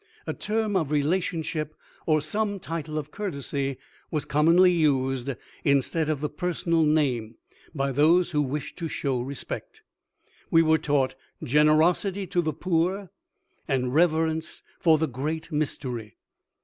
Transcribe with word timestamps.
A 0.25 0.33
term 0.33 0.75
of 0.75 0.89
relationship 0.89 1.75
or 2.07 2.21
some 2.23 2.59
title 2.59 2.97
of 2.97 3.11
courtesy 3.11 3.77
was 4.09 4.25
commonly 4.25 4.71
used 4.71 5.29
instead 5.63 6.09
of 6.09 6.21
the 6.21 6.27
personal 6.29 6.81
name 6.81 7.35
by 7.75 7.91
those 7.91 8.31
who 8.31 8.41
wished 8.41 8.77
to 8.77 8.87
show 8.87 9.21
respect. 9.21 9.83
We 10.49 10.63
were 10.63 10.79
taught 10.79 11.13
generosity 11.43 12.25
to 12.25 12.41
the 12.41 12.51
poor 12.51 13.11
and 13.67 13.93
reverence 13.93 14.63
for 14.79 14.97
the 14.97 15.07
"Great 15.07 15.51
Mystery." 15.51 16.17